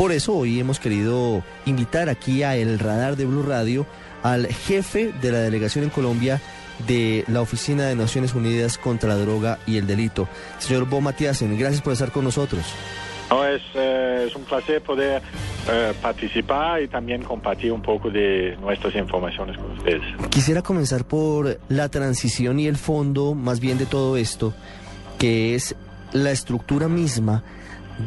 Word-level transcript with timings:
Por 0.00 0.12
eso 0.12 0.34
hoy 0.34 0.58
hemos 0.58 0.80
querido 0.80 1.44
invitar 1.66 2.08
aquí 2.08 2.42
a 2.42 2.56
El 2.56 2.78
Radar 2.78 3.16
de 3.16 3.26
Blue 3.26 3.42
Radio 3.42 3.84
al 4.22 4.46
jefe 4.46 5.12
de 5.20 5.30
la 5.30 5.40
delegación 5.40 5.84
en 5.84 5.90
Colombia 5.90 6.40
de 6.86 7.22
la 7.28 7.42
Oficina 7.42 7.84
de 7.84 7.96
Naciones 7.96 8.34
Unidas 8.34 8.78
contra 8.78 9.10
la 9.10 9.16
Droga 9.16 9.58
y 9.66 9.76
el 9.76 9.86
Delito. 9.86 10.26
Señor 10.56 10.88
Bo 10.88 11.02
Matiasen, 11.02 11.58
gracias 11.58 11.82
por 11.82 11.92
estar 11.92 12.12
con 12.12 12.24
nosotros. 12.24 12.64
No, 13.28 13.44
es, 13.44 13.60
eh, 13.74 14.24
es 14.26 14.34
un 14.34 14.44
placer 14.44 14.80
poder 14.80 15.20
eh, 15.70 15.92
participar 16.00 16.82
y 16.82 16.88
también 16.88 17.22
compartir 17.22 17.70
un 17.70 17.82
poco 17.82 18.08
de 18.08 18.56
nuestras 18.58 18.94
informaciones 18.94 19.58
con 19.58 19.70
ustedes. 19.72 20.00
Quisiera 20.30 20.62
comenzar 20.62 21.04
por 21.04 21.60
la 21.68 21.90
transición 21.90 22.58
y 22.58 22.68
el 22.68 22.78
fondo 22.78 23.34
más 23.34 23.60
bien 23.60 23.76
de 23.76 23.84
todo 23.84 24.16
esto, 24.16 24.54
que 25.18 25.54
es 25.54 25.76
la 26.14 26.30
estructura 26.30 26.88
misma 26.88 27.44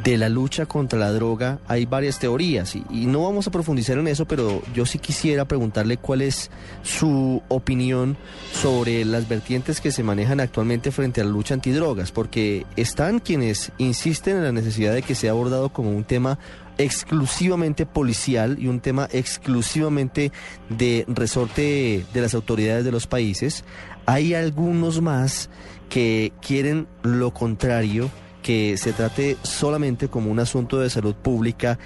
de 0.02 0.18
la 0.18 0.30
lucha 0.30 0.66
contra 0.66 0.98
la 0.98 1.12
droga 1.12 1.60
hay 1.68 1.86
varias 1.86 2.18
teorías 2.18 2.76
y, 2.76 2.84
no 3.06 3.24
vamos 3.24 3.48
a 3.48 3.52
profundizar 3.52 3.98
en 3.98 4.08
eso, 4.08 4.26
pero 4.26 4.62
yo 4.74 4.86
sí 4.86 4.98
quisiera 4.98 5.46
preguntarle 5.46 5.98
cuál 5.98 6.22
es 6.22 6.50
su 6.82 7.44
opinión 7.50 8.18
sobre 8.52 9.06
las 9.06 9.28
vertientes 9.28 9.82
que 9.82 9.92
se 9.92 10.04
manejan 10.04 10.40
actualmente 10.40 10.92
frente 10.92 11.22
a 11.22 11.26
la 11.26 11.30
lucha 11.30 11.54
antidrogas, 11.54 12.12
porque 12.12 12.66
están 12.76 13.20
quienes 13.20 13.72
insisten 13.78 14.38
en 14.38 14.44
la 14.44 14.52
necesidad 14.52 14.94
de 14.94 15.04
que 15.04 15.16
sea 15.16 15.32
abordado 15.32 15.70
como 15.70 15.92
un 15.92 16.06
tema 16.06 16.40
exclusivamente 16.78 17.86
policial 17.86 18.58
y 18.60 18.68
un 18.68 18.80
tema 18.80 19.08
exclusivamente 19.12 20.32
de 20.70 21.06
resorte 21.08 22.04
de 22.12 22.22
las 22.22 22.34
autoridades 22.34 22.84
de 22.84 22.92
los 22.92 23.06
países. 23.06 23.64
Hay 24.08 24.34
algunos 24.34 25.02
más 25.02 25.50
que 25.90 26.34
quieren 26.42 26.88
lo 27.04 27.32
contrario 27.32 28.10
que 28.44 28.78
se 28.78 28.94
trate 28.94 29.38
solamente 29.42 30.10
como 30.10 30.30
un 30.30 30.38
asunto 30.38 30.80
de 30.80 30.92
salud 30.92 31.16
pública 31.16 31.80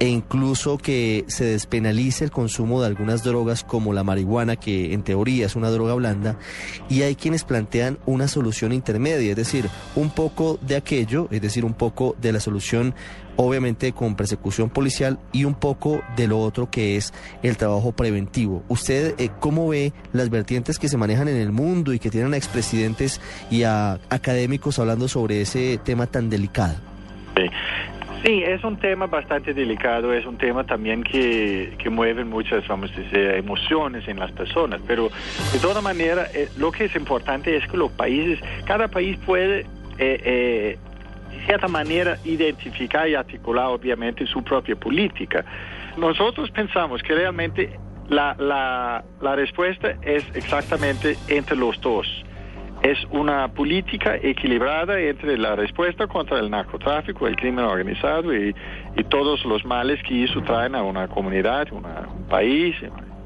e 0.00 0.08
incluso 0.08 0.78
que 0.78 1.24
se 1.28 1.44
despenalice 1.44 2.24
el 2.24 2.30
consumo 2.30 2.80
de 2.80 2.86
algunas 2.86 3.24
drogas 3.24 3.64
como 3.64 3.92
la 3.92 4.04
marihuana, 4.04 4.56
que 4.56 4.92
en 4.92 5.02
teoría 5.02 5.46
es 5.46 5.56
una 5.56 5.70
droga 5.70 5.94
blanda, 5.94 6.36
y 6.88 7.02
hay 7.02 7.16
quienes 7.16 7.44
plantean 7.44 7.98
una 8.06 8.28
solución 8.28 8.72
intermedia, 8.72 9.30
es 9.30 9.36
decir, 9.36 9.68
un 9.96 10.10
poco 10.10 10.58
de 10.62 10.76
aquello, 10.76 11.28
es 11.30 11.42
decir, 11.42 11.64
un 11.64 11.74
poco 11.74 12.16
de 12.20 12.32
la 12.32 12.40
solución 12.40 12.94
obviamente 13.40 13.92
con 13.92 14.16
persecución 14.16 14.68
policial 14.68 15.20
y 15.32 15.44
un 15.44 15.54
poco 15.54 16.02
de 16.16 16.26
lo 16.26 16.40
otro 16.40 16.70
que 16.70 16.96
es 16.96 17.14
el 17.44 17.56
trabajo 17.56 17.92
preventivo. 17.92 18.64
¿Usted 18.66 19.14
eh, 19.18 19.30
cómo 19.38 19.68
ve 19.68 19.92
las 20.12 20.28
vertientes 20.28 20.76
que 20.78 20.88
se 20.88 20.96
manejan 20.96 21.28
en 21.28 21.36
el 21.36 21.52
mundo 21.52 21.92
y 21.92 22.00
que 22.00 22.10
tienen 22.10 22.34
a 22.34 22.36
expresidentes 22.36 23.20
y 23.48 23.62
a 23.62 24.00
académicos 24.10 24.80
hablando 24.80 25.06
sobre 25.06 25.40
ese 25.40 25.78
tema 25.84 26.08
tan 26.08 26.28
delicado? 26.30 26.74
Sí, 28.24 28.42
es 28.42 28.64
un 28.64 28.76
tema 28.76 29.06
bastante 29.06 29.54
delicado, 29.54 30.12
es 30.12 30.26
un 30.26 30.36
tema 30.36 30.64
también 30.64 31.04
que, 31.04 31.74
que 31.78 31.88
mueve 31.88 32.24
muchas, 32.24 32.66
vamos 32.66 32.90
a 32.92 33.00
decir, 33.00 33.16
emociones 33.16 34.08
en 34.08 34.18
las 34.18 34.32
personas, 34.32 34.80
pero 34.86 35.08
de 35.52 35.58
toda 35.60 35.80
manera 35.80 36.26
eh, 36.34 36.48
lo 36.56 36.72
que 36.72 36.86
es 36.86 36.96
importante 36.96 37.56
es 37.56 37.66
que 37.68 37.76
los 37.76 37.92
países, 37.92 38.40
cada 38.66 38.88
país 38.88 39.16
puede, 39.24 39.60
eh, 39.60 39.66
eh, 39.98 40.78
de 41.30 41.46
cierta 41.46 41.68
manera, 41.68 42.18
identificar 42.24 43.08
y 43.08 43.14
articular 43.14 43.66
obviamente 43.66 44.26
su 44.26 44.42
propia 44.42 44.74
política. 44.74 45.44
Nosotros 45.96 46.50
pensamos 46.50 47.02
que 47.02 47.14
realmente 47.14 47.78
la, 48.08 48.34
la, 48.38 49.04
la 49.20 49.36
respuesta 49.36 49.94
es 50.02 50.24
exactamente 50.34 51.16
entre 51.28 51.54
los 51.54 51.80
dos 51.80 52.24
es 52.90 52.98
una 53.10 53.48
política 53.48 54.16
equilibrada 54.16 54.98
entre 55.00 55.36
la 55.36 55.56
respuesta 55.56 56.06
contra 56.06 56.38
el 56.38 56.50
narcotráfico, 56.50 57.26
el 57.26 57.36
crimen 57.36 57.64
organizado 57.64 58.34
y, 58.34 58.54
y 58.96 59.04
todos 59.04 59.44
los 59.44 59.64
males 59.64 60.02
que 60.02 60.24
eso 60.24 60.40
traen 60.42 60.74
a 60.74 60.82
una 60.82 61.08
comunidad, 61.08 61.70
una, 61.72 62.08
un 62.16 62.24
país. 62.28 62.74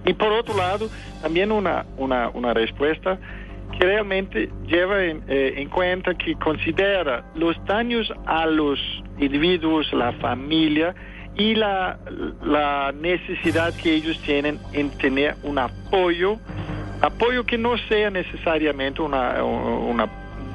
Y 0.04 0.12
por 0.14 0.32
otro 0.32 0.56
lado, 0.56 0.88
también 1.20 1.52
una, 1.52 1.84
una, 1.96 2.28
una 2.30 2.52
respuesta 2.54 3.18
que 3.78 3.86
realmente 3.86 4.50
lleva 4.66 5.04
en, 5.04 5.22
eh, 5.28 5.54
en, 5.56 5.68
cuenta, 5.68 6.14
que 6.14 6.34
considera 6.34 7.24
los 7.34 7.56
daños 7.64 8.12
a 8.26 8.46
los 8.46 8.78
individuos, 9.18 9.92
la 9.92 10.12
familia 10.14 10.94
y 11.36 11.54
la, 11.54 11.98
la 12.42 12.92
necesidad 12.92 13.72
que 13.74 13.94
ellos 13.94 14.20
tienen 14.22 14.58
en 14.72 14.90
tener 14.90 15.36
un 15.44 15.58
apoyo 15.58 16.38
apoyo 17.02 17.44
que 17.44 17.58
no 17.58 17.76
sea 17.88 18.10
necesariamente 18.10 19.02
una, 19.02 19.44
una, 19.44 20.08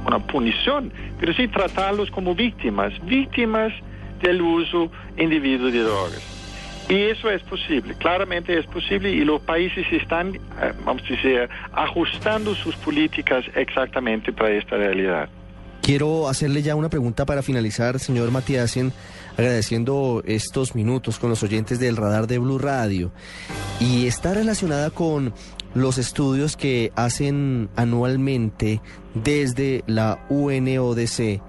una 0.06 0.20
punición, 0.20 0.92
pero 1.20 1.34
sí 1.34 1.48
tratarlos 1.48 2.10
como 2.10 2.34
víctimas, 2.34 2.94
víctimas 3.06 3.74
del 4.22 4.42
uso 4.42 4.90
individuo 5.18 5.70
de 5.70 5.80
drogas. 5.80 6.38
Y 6.90 6.96
eso 6.96 7.30
es 7.30 7.44
posible, 7.44 7.96
claramente 7.96 8.58
es 8.58 8.66
posible 8.66 9.12
y 9.12 9.26
los 9.26 9.42
países 9.42 9.86
están, 9.92 10.36
eh, 10.36 10.74
vamos 10.86 11.04
a 11.04 11.10
decir, 11.10 11.50
ajustando 11.74 12.56
sus 12.56 12.76
políticas 12.78 13.44
exactamente 13.56 14.32
para 14.32 14.52
esta 14.52 14.78
realidad. 14.78 15.28
Quiero 15.82 16.28
hacerle 16.30 16.62
ya 16.62 16.76
una 16.76 16.90
pregunta 16.90 17.26
para 17.26 17.42
finalizar, 17.42 18.00
señor 18.00 18.32
Matíasen, 18.32 18.94
agradeciendo 19.38 20.22
estos 20.26 20.76
minutos 20.76 21.20
con 21.20 21.30
los 21.30 21.44
oyentes 21.44 21.80
del 21.80 21.98
radar 21.98 22.28
de 22.28 22.40
Blue 22.40 22.58
Radio. 22.58 23.12
Y 23.80 24.08
está 24.08 24.34
relacionada 24.34 24.90
con 24.90 25.34
los 25.78 26.00
estudios 26.00 26.58
que 26.58 26.92
hacen 26.96 27.70
anualmente 27.76 28.82
desde 29.14 29.84
la 29.86 30.26
UNODC 30.30 31.40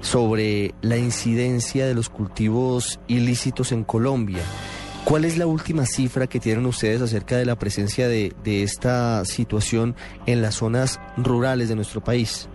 sobre 0.00 0.72
la 0.82 0.98
incidencia 0.98 1.86
de 1.86 1.94
los 1.94 2.10
cultivos 2.10 3.00
ilícitos 3.08 3.72
en 3.72 3.84
Colombia. 3.84 4.42
¿Cuál 5.04 5.24
es 5.24 5.38
la 5.38 5.46
última 5.46 5.86
cifra 5.86 6.26
que 6.26 6.40
tienen 6.40 6.66
ustedes 6.66 7.00
acerca 7.00 7.38
de 7.38 7.46
la 7.46 7.58
presencia 7.58 8.06
de, 8.06 8.34
esta 8.44 9.24
situación 9.24 9.94
en 10.26 10.42
las 10.42 10.56
zonas 10.56 11.00
rurales 11.16 11.70
de 11.70 11.76
nuestro 11.76 12.02
país? 12.02 12.50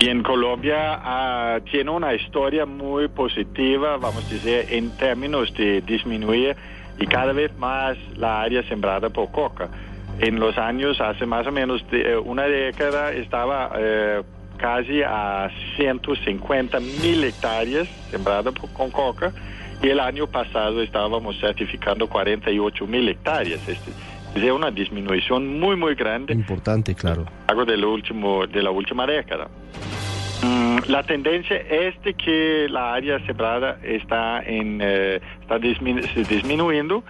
Y 0.00 0.08
en 0.08 0.24
Colombia 0.24 0.98
uh, 0.98 1.60
tiene 1.70 1.90
una 1.92 2.12
historia 2.12 2.66
muy 2.66 3.06
positiva, 3.06 3.98
vamos 3.98 4.26
a 4.26 4.34
decir, 4.34 4.66
en 4.68 4.90
términos 4.96 5.54
de 5.54 5.80
disminuir 5.82 6.56
y 6.98 7.06
cada 7.06 7.32
vez 7.32 7.56
más 7.56 7.96
la 8.16 8.42
área 8.42 8.64
sembrada 8.68 9.10
por 9.10 9.30
coca 9.30 9.70
en 10.20 10.40
los 10.40 10.56
años, 10.58 11.00
hace 11.00 11.26
más 11.26 11.46
o 11.46 11.52
menos 11.52 11.88
de, 11.90 12.12
eh, 12.12 12.16
una 12.16 12.44
década, 12.44 13.12
estaba 13.12 13.72
eh, 13.76 14.22
casi 14.56 15.02
a 15.02 15.50
150 15.76 16.80
mil 16.80 17.24
hectáreas 17.24 17.88
sembradas 18.10 18.54
con 18.72 18.90
coca 18.90 19.32
y 19.82 19.88
el 19.88 20.00
año 20.00 20.26
pasado 20.26 20.82
estábamos 20.82 21.38
certificando 21.40 22.08
48 22.08 22.86
mil 22.86 23.08
hectáreas. 23.08 23.60
Este, 23.68 23.90
es 24.34 24.50
una 24.50 24.70
disminución 24.70 25.60
muy, 25.60 25.76
muy 25.76 25.94
grande. 25.94 26.32
Importante, 26.32 26.94
claro. 26.94 27.26
Algo 27.46 27.64
de, 27.64 27.76
lo 27.76 27.92
último, 27.92 28.46
de 28.46 28.62
la 28.62 28.70
última 28.70 29.06
década. 29.06 29.48
Mm, 30.42 30.78
la 30.88 31.02
tendencia 31.02 31.56
es 31.56 32.00
de 32.02 32.14
que 32.14 32.66
la 32.68 32.94
área 32.94 33.24
sembrada 33.26 33.78
está, 33.82 34.42
en, 34.42 34.80
eh, 34.82 35.20
está 35.40 35.58
disminu 35.58 36.02
disminuyendo 36.28 37.04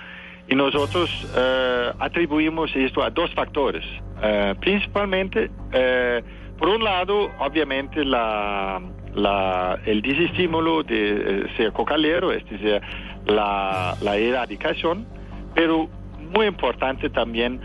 y 0.48 0.54
nosotros 0.54 1.10
eh, 1.36 1.92
atribuimos 1.98 2.74
esto 2.74 3.02
a 3.02 3.10
dos 3.10 3.32
factores. 3.34 3.84
Eh, 4.22 4.54
principalmente, 4.60 5.50
eh, 5.72 6.22
por 6.58 6.68
un 6.68 6.84
lado, 6.84 7.30
obviamente, 7.38 8.04
la, 8.04 8.80
la, 9.14 9.78
el 9.86 10.02
desestímulo 10.02 10.82
de 10.82 11.46
ser 11.56 11.72
cocalero, 11.72 12.32
es 12.32 12.48
decir, 12.48 12.80
la, 13.26 13.96
la 14.02 14.16
erradicación, 14.16 15.06
pero 15.54 15.88
muy 16.34 16.46
importante 16.46 17.10
también 17.10 17.60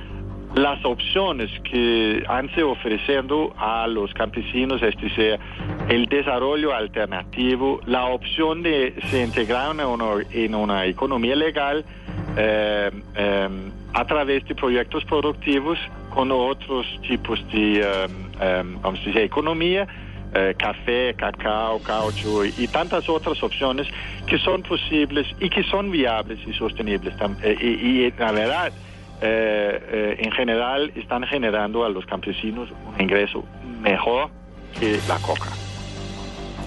las 0.55 0.83
opciones 0.83 1.51
que 1.69 2.23
han 2.27 2.53
se 2.55 2.63
ofreciendo 2.63 3.53
a 3.57 3.87
los 3.87 4.13
campesinos, 4.13 4.81
es 4.81 4.95
decir, 4.99 5.39
el 5.89 6.07
desarrollo 6.07 6.73
alternativo, 6.73 7.79
la 7.85 8.05
opción 8.05 8.63
de 8.63 8.95
se 9.11 9.23
integrar 9.23 9.75
en 10.31 10.55
una 10.55 10.85
economía 10.85 11.35
legal 11.35 11.85
eh, 12.37 12.91
a 13.93 14.05
través 14.05 14.45
de 14.45 14.55
proyectos 14.55 15.03
productivos 15.05 15.77
con 16.13 16.31
otros 16.31 16.85
tipos 17.07 17.39
de, 17.51 17.81
vamos 18.81 18.99
a 18.99 19.03
decir, 19.03 19.17
economía, 19.17 19.87
café, 20.57 21.15
cacao, 21.17 21.81
caucho 21.81 22.45
y, 22.45 22.53
y 22.57 22.67
tantas 22.67 23.09
otras 23.09 23.41
opciones 23.41 23.87
que 24.27 24.37
son 24.37 24.61
posibles 24.61 25.25
y 25.39 25.49
que 25.49 25.63
son 25.63 25.89
viables 25.89 26.39
y 26.47 26.53
sostenibles. 26.53 27.15
tam- 27.17 27.37
eh, 27.41 27.57
y, 27.59 28.03
y, 28.05 28.11
verdad, 28.31 28.71
en 29.21 30.31
general 30.31 30.91
están 30.95 31.23
generando 31.23 31.83
a 31.83 31.89
los 31.89 32.05
campesinos 32.05 32.69
un 32.87 33.01
ingreso 33.01 33.43
mejor 33.81 34.29
que 34.79 34.99
la 35.07 35.17
coca. 35.17 35.49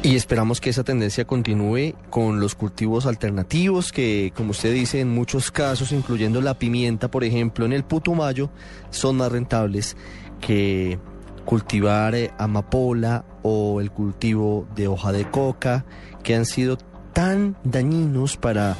Y 0.04 0.16
esperamos 0.16 0.60
que 0.60 0.70
esa 0.70 0.82
tendencia 0.82 1.24
continúe 1.24 1.94
con 2.10 2.40
los 2.40 2.56
cultivos 2.56 3.06
alternativos 3.06 3.92
que, 3.92 4.32
como 4.34 4.50
usted 4.50 4.74
dice, 4.74 4.98
en 4.98 5.08
muchos 5.08 5.52
casos, 5.52 5.92
incluyendo 5.92 6.40
la 6.40 6.58
pimienta, 6.58 7.08
por 7.08 7.22
ejemplo, 7.22 7.64
en 7.66 7.72
el 7.72 7.84
Putumayo, 7.84 8.50
son 8.90 9.18
más 9.18 9.30
rentables 9.30 9.96
que 10.40 10.98
cultivar 11.44 12.16
eh, 12.16 12.32
amapola 12.36 13.24
o 13.42 13.80
el 13.80 13.92
cultivo 13.92 14.66
de 14.74 14.88
hoja 14.88 15.12
de 15.12 15.24
coca, 15.24 15.84
que 16.24 16.34
han 16.34 16.46
sido 16.46 16.78
tan 17.12 17.54
dañinos 17.62 18.36
para 18.36 18.74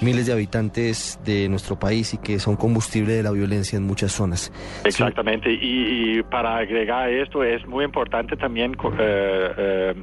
miles 0.00 0.26
de 0.26 0.32
habitantes 0.32 1.20
de 1.24 1.48
nuestro 1.48 1.78
país 1.78 2.14
y 2.14 2.18
que 2.18 2.40
son 2.40 2.56
combustible 2.56 3.12
de 3.12 3.22
la 3.22 3.30
violencia 3.30 3.76
en 3.76 3.84
muchas 3.84 4.10
zonas. 4.10 4.52
Exactamente, 4.84 5.52
y, 5.52 6.20
para 6.24 6.58
agregar 6.58 7.10
esto 7.10 7.44
es 7.44 7.64
muy 7.66 7.84
importante 7.84 8.36
también 8.36 8.72
eh, 8.72 9.52
eh, 9.56 9.94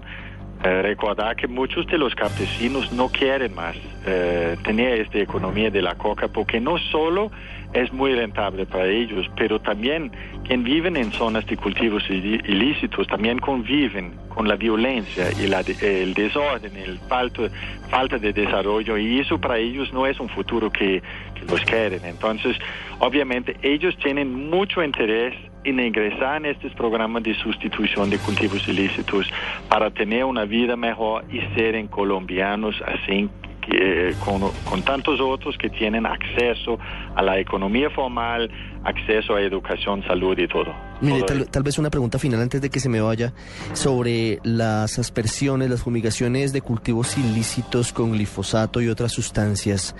eh, 0.64 0.82
recordar 0.84 1.36
que 1.36 1.48
muchos 1.48 1.88
de 1.88 1.98
los 1.98 2.14
campesinos 2.14 2.92
no 2.92 3.10
quieren 3.10 3.56
más 3.56 3.76
eh, 4.06 4.56
tener 4.64 5.02
esta 5.02 5.18
economía 5.18 5.72
de 5.72 5.82
la 5.82 5.96
coca 5.96 6.28
porque 6.28 6.60
no 6.60 6.78
solo 6.78 7.32
es 7.74 7.92
muy 7.92 8.14
rentable 8.14 8.66
para 8.66 8.86
ellos, 8.86 9.28
pero 9.36 9.60
también 9.60 10.12
quien 10.46 10.64
viven 10.64 10.98
en 10.98 11.12
zonas 11.14 11.46
de 11.48 11.58
cultivos 11.58 12.04
ilícitos 12.10 13.08
también 13.08 13.40
conviven 13.40 14.14
con 14.30 14.48
la 14.48 14.56
violencia 14.56 15.32
y 15.42 15.48
la 15.48 15.62
el 15.62 16.14
desorden, 16.14 16.76
el 16.76 17.00
falta, 17.00 17.44
falta 17.90 18.18
de 18.18 18.34
desarrollo 18.34 18.98
y 18.98 19.20
eso 19.20 19.40
para 19.40 19.58
ellos 19.58 19.92
no 19.94 20.06
es 20.06 20.20
un 20.20 20.30
futuro 20.30 20.70
que 20.72 21.02
los 21.50 21.62
quieren. 21.62 22.06
Entonces, 22.06 22.58
obviamente 23.00 23.56
ellos 23.64 23.98
tienen 23.98 24.50
mucho 24.50 24.84
interés 24.84 25.34
en 25.64 25.80
ingresar 25.80 26.38
en 26.38 26.46
estos 26.48 26.74
programas 26.74 27.24
de 27.24 27.34
sustitución 27.36 28.10
de 28.10 28.18
cultivos 28.18 28.68
ilícitos 28.68 29.32
para 29.70 29.92
tener 29.92 30.26
una 30.26 30.46
vida 30.46 30.76
mejor 30.76 31.24
y 31.32 31.40
ser 31.56 31.72
colombianos 31.90 32.76
así 32.86 33.30
que, 33.62 34.14
con, 34.26 34.42
con 34.66 34.82
tantos 34.82 35.20
otros 35.22 35.58
que 35.58 35.70
tienen 35.70 36.06
acceso 36.06 36.80
a 37.16 37.22
la 37.22 37.40
economía 37.40 37.90
formal, 37.90 38.50
acceso 38.84 39.36
a 39.36 39.42
educación, 39.42 40.04
salud 40.08 40.38
y 40.38 40.48
todo. 40.48 40.74
Mire, 41.00 41.24
tal, 41.24 41.48
tal 41.48 41.64
vez 41.64 41.78
una 41.78 41.90
pregunta 41.90 42.20
final 42.20 42.42
antes 42.42 42.62
de 42.62 42.70
que 42.70 42.80
se 42.80 42.90
me 42.90 43.02
vaya 43.02 43.34
sobre 43.74 44.40
las 44.44 45.00
aspersiones, 45.00 45.70
las 45.70 45.84
fumigaciones 45.84 46.54
de 46.54 46.62
cultivos 46.62 47.18
ilícitos 47.18 47.94
con 47.94 48.12
glifosato 48.12 48.82
y 48.82 48.88
otras 48.88 49.12
sustancias. 49.12 49.96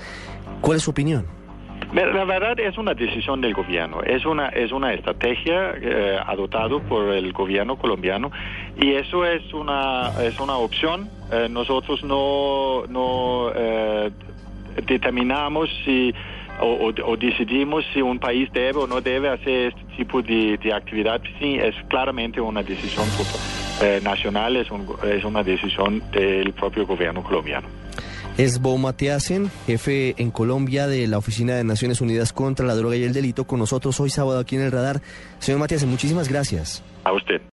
¿Cuál 0.62 0.78
es 0.78 0.84
su 0.84 0.92
opinión? 0.92 1.41
La 1.94 2.24
verdad 2.24 2.58
es 2.58 2.78
una 2.78 2.94
decisión 2.94 3.42
del 3.42 3.54
gobierno, 3.54 4.02
es 4.02 4.26
una 4.26 4.48
es 4.48 4.72
una 4.72 4.94
estrategia 4.94 5.74
eh, 5.82 6.18
adoptado 6.26 6.80
por 6.80 7.10
el 7.14 7.34
gobierno 7.34 7.76
colombiano 7.76 8.32
y 8.80 8.94
eso 8.94 9.26
es 9.26 9.54
una 9.54 10.12
es 10.24 10.40
una 10.40 10.56
opción. 10.56 11.10
Eh, 11.34 11.48
nosotros 11.50 12.02
no 12.06 12.84
no 12.88 13.52
eh, 13.54 14.10
determinamos 14.88 15.70
si 15.84 16.14
o 16.64 17.18
decidimos 17.18 17.84
si 17.94 18.02
un 18.02 18.20
país 18.20 18.50
debe 18.54 18.80
o 18.80 18.88
no 18.88 19.02
debe 19.02 19.28
hacer 19.30 19.74
este 19.74 19.84
tipo 19.98 20.22
de, 20.22 20.58
de 20.60 20.74
actividad. 20.74 21.20
Sí, 21.40 21.56
es 21.56 21.76
claramente 21.90 22.40
una 22.40 22.62
decisión 22.64 23.06
eh, 23.82 24.00
nacional, 24.04 24.56
es, 24.56 24.70
un- 24.72 24.88
es 25.04 25.24
una 25.26 25.44
decisión 25.44 26.02
del 26.12 26.54
propio 26.54 26.86
gobierno 26.86 27.22
colombiano. 27.24 27.68
Es 28.38 28.62
Bo 28.62 28.78
Mateasen, 28.78 29.52
jefe 29.68 30.16
en 30.18 30.32
Colombia 30.32 30.88
de 30.88 31.06
la 31.08 31.18
Oficina 31.18 31.56
de 31.56 31.64
Naciones 31.64 32.00
Unidas 32.02 32.32
contra 32.32 32.66
la 32.66 32.76
Droga 32.76 32.96
y 32.96 33.04
el 33.04 33.14
Delito, 33.14 33.46
con 33.46 33.60
nosotros 33.60 34.00
hoy 34.00 34.10
sábado 34.10 34.40
aquí 34.40 34.56
en 34.56 34.62
el 34.62 34.72
radar. 34.72 35.02
Señor 35.40 35.60
Mateasen, 35.60 35.90
muchísimas 35.90 36.30
gracias. 36.30 36.82
A 37.04 37.14
usted. 37.14 37.42